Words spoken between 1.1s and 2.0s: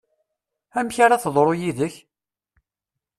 teḍru yid-k?